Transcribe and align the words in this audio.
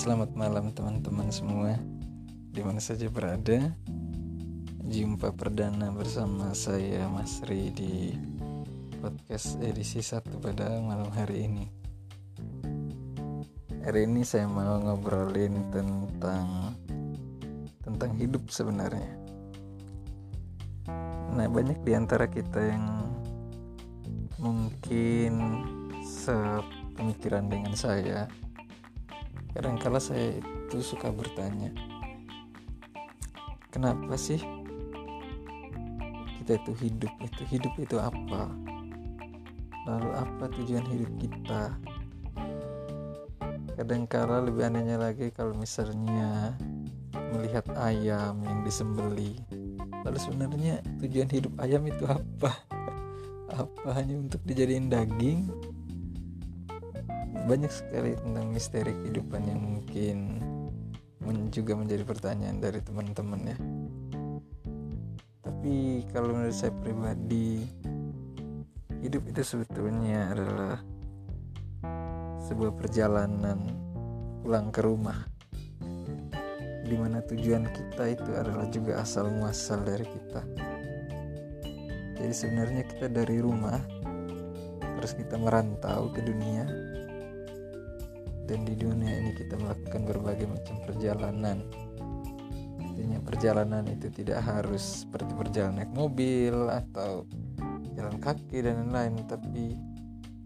selamat 0.00 0.32
malam 0.32 0.72
teman-teman 0.72 1.28
semua. 1.28 1.76
Di 2.56 2.64
mana 2.64 2.80
saja 2.80 3.04
berada? 3.12 3.68
Jumpa 4.88 5.28
perdana 5.36 5.92
bersama 5.92 6.56
saya 6.56 7.04
Mas 7.12 7.44
Ri 7.44 7.68
di 7.68 8.16
podcast 8.96 9.60
edisi 9.60 10.00
1 10.00 10.24
pada 10.40 10.80
malam 10.80 11.12
hari 11.12 11.44
ini. 11.44 11.68
Hari 13.84 14.08
ini 14.08 14.24
saya 14.24 14.48
mau 14.48 14.80
ngobrolin 14.80 15.68
tentang 15.68 16.72
Tentang 17.84 18.16
hidup 18.16 18.48
sebenarnya. 18.48 19.12
Nah 21.36 21.44
banyak 21.44 21.84
di 21.84 21.92
antara 21.92 22.24
kita 22.24 22.56
yang 22.56 23.04
Mungkin 24.40 25.60
sepemikiran 26.00 27.52
dengan 27.52 27.76
saya 27.76 28.24
Kadangkala 29.50 29.98
saya 29.98 30.38
itu 30.38 30.78
suka 30.78 31.10
bertanya, 31.10 31.74
kenapa 33.74 34.14
sih 34.14 34.38
kita 36.38 36.54
itu 36.54 36.72
hidup? 36.86 37.12
Itu 37.18 37.42
hidup 37.50 37.74
itu 37.82 37.96
apa? 37.98 38.46
Lalu 39.90 40.10
apa 40.14 40.44
tujuan 40.54 40.86
hidup 40.86 41.10
kita? 41.18 41.62
Kadangkala 43.74 44.46
lebih 44.46 44.70
anehnya 44.70 45.02
lagi 45.02 45.34
kalau 45.34 45.56
misalnya 45.58 46.54
melihat 47.34 47.66
ayam 47.74 48.38
yang 48.46 48.62
disembeli. 48.62 49.34
Lalu 50.06 50.18
sebenarnya 50.20 50.78
tujuan 51.02 51.26
hidup 51.26 51.52
ayam 51.58 51.82
itu 51.90 52.06
apa? 52.06 52.54
Apa 53.50 53.98
hanya 53.98 54.14
untuk 54.14 54.38
dijadiin 54.46 54.86
daging 54.86 55.50
banyak 57.48 57.72
sekali 57.72 58.16
tentang 58.18 58.46
misteri 58.52 58.92
kehidupan 58.92 59.42
yang 59.48 59.60
mungkin 59.60 60.16
juga 61.50 61.74
menjadi 61.74 62.06
pertanyaan 62.06 62.62
dari 62.62 62.78
teman-teman 62.78 63.40
ya. 63.42 63.58
Tapi 65.42 66.06
kalau 66.14 66.30
menurut 66.30 66.54
saya 66.54 66.70
pribadi 66.78 67.66
hidup 69.02 69.26
itu 69.26 69.42
sebetulnya 69.42 70.30
adalah 70.30 70.78
sebuah 72.46 72.72
perjalanan 72.78 73.58
pulang 74.40 74.70
ke 74.70 74.80
rumah 74.80 75.18
di 76.86 76.94
mana 76.94 77.22
tujuan 77.26 77.66
kita 77.70 78.14
itu 78.14 78.30
adalah 78.34 78.66
juga 78.70 79.02
asal 79.02 79.26
muasal 79.30 79.82
dari 79.82 80.06
kita. 80.06 80.42
Jadi 82.14 82.34
sebenarnya 82.34 82.82
kita 82.86 83.06
dari 83.10 83.42
rumah 83.42 83.78
terus 85.02 85.18
kita 85.18 85.34
merantau 85.34 86.12
ke 86.14 86.22
dunia 86.22 86.68
dan 88.50 88.66
di 88.66 88.74
dunia 88.74 89.14
ini 89.22 89.30
kita 89.30 89.54
melakukan 89.54 90.02
berbagai 90.10 90.50
macam 90.50 90.82
perjalanan. 90.82 91.62
Artinya 92.82 93.22
perjalanan 93.22 93.86
itu 93.86 94.10
tidak 94.10 94.42
harus 94.42 95.06
seperti 95.06 95.30
perjalanan 95.38 95.86
naik 95.86 95.94
mobil 95.94 96.66
atau 96.66 97.30
jalan 97.94 98.18
kaki 98.18 98.66
dan 98.66 98.90
lain-lain 98.90 99.22
tapi 99.30 99.78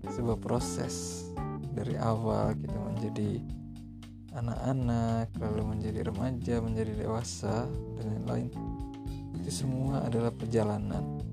sebuah 0.04 0.36
proses. 0.36 1.24
Dari 1.72 1.96
awal 1.96 2.52
kita 2.60 2.76
menjadi 2.76 3.40
anak-anak 4.36 5.32
lalu 5.40 5.62
menjadi 5.74 6.04
remaja 6.04 6.60
menjadi 6.60 6.92
dewasa 7.08 7.64
dan 7.96 8.04
lain-lain. 8.04 8.52
Itu 9.40 9.64
semua 9.64 10.04
adalah 10.04 10.28
perjalanan. 10.28 11.24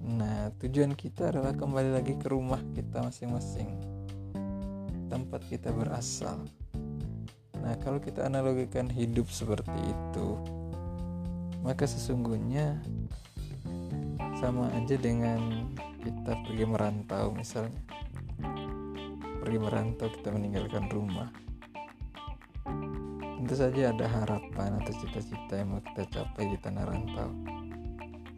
Nah 0.00 0.48
tujuan 0.64 0.96
kita 0.96 1.28
adalah 1.28 1.52
kembali 1.52 1.92
lagi 1.92 2.16
ke 2.16 2.24
rumah 2.24 2.58
kita 2.72 3.04
masing-masing 3.04 3.96
tempat 5.06 5.42
kita 5.46 5.70
berasal. 5.72 6.46
Nah, 7.66 7.74
kalau 7.82 7.98
kita 7.98 8.26
analogikan 8.26 8.86
hidup 8.86 9.26
seperti 9.26 9.74
itu, 9.74 10.38
maka 11.66 11.82
sesungguhnya 11.82 12.78
sama 14.38 14.70
aja 14.76 14.94
dengan 14.94 15.72
kita 15.98 16.32
pergi 16.46 16.64
merantau 16.68 17.34
misalnya. 17.34 17.82
Pergi 19.42 19.58
merantau 19.58 20.06
kita 20.12 20.28
meninggalkan 20.30 20.86
rumah. 20.92 21.30
Tentu 23.36 23.54
saja 23.54 23.90
ada 23.94 24.06
harapan 24.06 24.78
atau 24.82 24.92
cita-cita 25.02 25.58
yang 25.58 25.74
mau 25.74 25.82
kita 25.82 26.06
capai 26.06 26.50
di 26.50 26.58
tanah 26.62 26.84
rantau. 26.86 27.30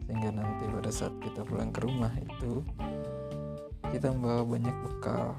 Sehingga 0.09 0.33
nanti 0.33 0.65
pada 0.69 0.89
saat 0.89 1.13
kita 1.21 1.45
pulang 1.45 1.69
ke 1.69 1.85
rumah 1.85 2.13
itu 2.17 2.65
kita 3.93 4.09
membawa 4.09 4.41
banyak 4.45 4.75
bekal 4.85 5.37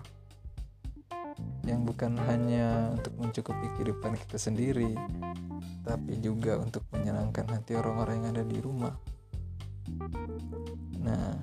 yang 1.71 1.87
bukan 1.87 2.19
hanya 2.27 2.91
untuk 2.99 3.15
mencukupi 3.23 3.71
kehidupan 3.79 4.19
kita 4.27 4.37
sendiri, 4.37 4.99
tapi 5.87 6.19
juga 6.19 6.59
untuk 6.59 6.83
menyenangkan 6.91 7.47
hati 7.47 7.79
orang-orang 7.79 8.27
yang 8.27 8.29
ada 8.35 8.45
di 8.45 8.59
rumah. 8.59 8.95
Nah, 11.01 11.39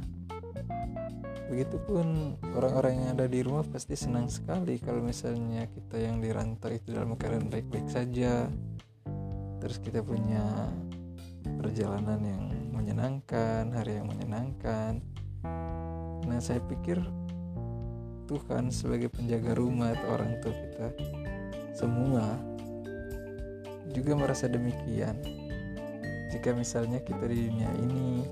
begitupun 1.47 2.35
orang-orang 2.59 2.93
yang 2.99 3.09
ada 3.15 3.25
di 3.31 3.39
rumah 3.39 3.63
pasti 3.63 3.95
senang 3.95 4.27
sekali 4.27 4.83
kalau 4.83 4.99
misalnya 4.99 5.63
kita 5.71 5.95
yang 5.95 6.19
dirantau 6.19 6.75
itu 6.75 6.91
dalam 6.91 7.15
keadaan 7.15 7.47
baik-baik 7.47 7.88
saja. 7.88 8.51
Terus 9.63 9.79
kita 9.79 10.03
punya 10.03 10.44
perjalanan 11.57 12.19
yang 12.21 12.44
menyenangkan, 12.75 13.71
hari 13.73 13.97
yang 13.97 14.11
menyenangkan. 14.11 14.99
Nah, 16.27 16.39
saya 16.44 16.59
pikir 16.67 16.99
Tuhan 18.27 18.69
sebagai 18.69 19.07
penjaga 19.07 19.55
rumah 19.55 19.95
atau 19.95 20.19
orang 20.19 20.38
tua 20.43 20.51
kita. 20.51 20.88
Semua 21.71 22.35
juga 23.95 24.19
merasa 24.19 24.51
demikian. 24.51 25.15
Jika 26.29 26.51
misalnya 26.51 26.99
kita 26.99 27.23
di 27.23 27.47
dunia 27.47 27.71
ini 27.79 28.27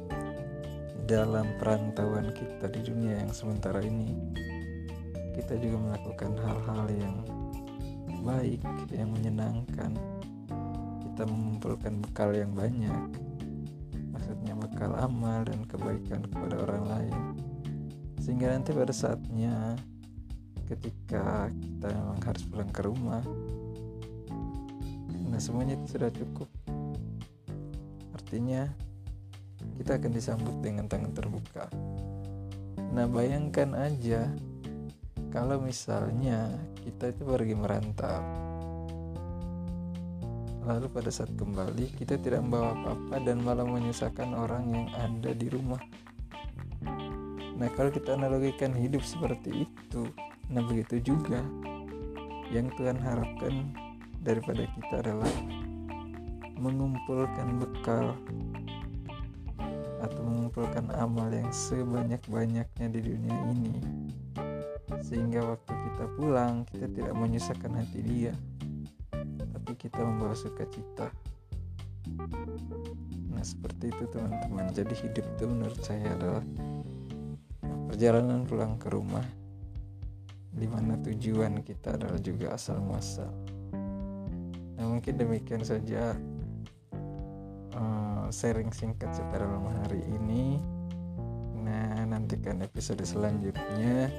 dalam 1.08 1.56
perantauan 1.56 2.36
kita 2.36 2.68
di 2.68 2.84
dunia 2.84 3.24
yang 3.24 3.32
sementara 3.32 3.80
ini 3.80 4.12
kita 5.32 5.56
juga 5.56 5.80
melakukan 5.80 6.32
hal-hal 6.44 6.86
yang 6.92 7.16
baik 8.22 8.62
yang 8.92 9.10
menyenangkan. 9.16 9.96
Kita 11.00 11.24
mengumpulkan 11.24 12.04
bekal 12.04 12.36
yang 12.36 12.52
banyak 12.52 13.26
maksudnya 14.26 14.58
bekal 14.58 14.92
amal 14.98 15.46
dan 15.46 15.62
kebaikan 15.70 16.26
kepada 16.26 16.66
orang 16.66 16.84
lain 16.90 17.35
sehingga 18.26 18.50
nanti 18.50 18.74
pada 18.74 18.90
saatnya 18.90 19.78
ketika 20.66 21.46
kita 21.54 21.94
memang 21.94 22.18
harus 22.26 22.44
pulang 22.50 22.72
ke 22.74 22.82
rumah. 22.82 23.22
Nah 25.30 25.38
semuanya 25.38 25.78
itu 25.78 25.94
sudah 25.94 26.10
cukup. 26.10 26.50
Artinya 28.18 28.66
kita 29.78 30.02
akan 30.02 30.10
disambut 30.10 30.58
dengan 30.66 30.90
tangan 30.90 31.14
terbuka. 31.14 31.70
Nah 32.98 33.06
bayangkan 33.06 33.78
aja 33.78 34.34
kalau 35.30 35.62
misalnya 35.62 36.50
kita 36.82 37.14
itu 37.14 37.22
pergi 37.30 37.54
merantau. 37.54 38.26
Lalu 40.66 40.90
pada 40.90 41.14
saat 41.14 41.30
kembali 41.38 41.94
kita 41.94 42.18
tidak 42.18 42.42
membawa 42.42 42.74
apa-apa 42.74 43.22
dan 43.22 43.38
malah 43.46 43.70
menyusahkan 43.70 44.34
orang 44.34 44.66
yang 44.74 44.90
ada 44.98 45.30
di 45.30 45.46
rumah 45.54 45.78
Nah, 47.56 47.72
kalau 47.72 47.88
kita 47.88 48.20
analogikan 48.20 48.76
hidup 48.76 49.00
seperti 49.04 49.64
itu, 49.64 50.12
nah 50.52 50.62
begitu 50.62 51.00
juga 51.00 51.40
yang 52.52 52.70
Tuhan 52.76 53.00
harapkan 53.00 53.72
daripada 54.22 54.68
kita 54.76 54.96
adalah 55.02 55.34
mengumpulkan 56.60 57.60
bekal 57.60 58.16
atau 60.04 60.22
mengumpulkan 60.22 60.92
amal 61.00 61.32
yang 61.34 61.50
sebanyak-banyaknya 61.50 62.88
di 62.94 63.00
dunia 63.02 63.38
ini 63.50 63.76
sehingga 65.02 65.42
waktu 65.42 65.74
kita 65.74 66.06
pulang 66.18 66.66
kita 66.70 66.86
tidak 66.90 67.14
menyusahkan 67.18 67.74
hati 67.74 68.00
dia 68.06 68.34
tapi 69.66 69.72
kita 69.82 69.98
membawa 69.98 70.38
sukacita. 70.38 71.10
Nah 73.34 73.42
seperti 73.42 73.90
itu 73.90 74.06
teman-teman. 74.14 74.70
Jadi 74.70 74.94
hidup 74.94 75.26
itu 75.26 75.44
menurut 75.50 75.82
saya 75.82 76.14
adalah 76.14 76.46
perjalanan 77.96 78.44
pulang 78.44 78.76
ke 78.76 78.92
rumah 78.92 79.24
di 80.52 80.68
mana 80.68 81.00
tujuan 81.00 81.64
kita 81.64 81.96
adalah 81.96 82.20
juga 82.20 82.52
asal 82.52 82.84
muasal. 82.84 83.32
Nah 84.76 84.84
mungkin 84.84 85.16
demikian 85.16 85.64
saja 85.64 86.12
uh, 87.72 88.28
sharing 88.28 88.76
singkat 88.76 89.16
pada 89.32 89.48
malam 89.48 89.80
hari 89.88 90.04
ini. 90.12 90.60
Nah 91.64 92.04
nantikan 92.04 92.60
episode 92.68 93.00
selanjutnya 93.08 94.12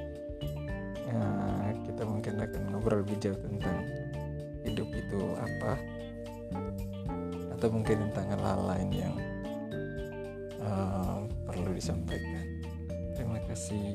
uh, 1.12 1.68
kita 1.84 2.00
mungkin 2.08 2.40
akan 2.48 2.72
ngobrol 2.72 3.04
lebih 3.04 3.28
jauh 3.28 3.36
tentang 3.44 3.84
hidup 4.64 4.88
itu 4.88 5.20
apa 5.36 5.76
atau 7.52 7.68
mungkin 7.68 8.08
tentang 8.08 8.40
hal-hal 8.40 8.60
lain 8.72 8.88
yang 8.88 9.14
uh, 10.64 11.28
perlu 11.44 11.76
disampaikan 11.76 12.45
Assim. 13.50 13.94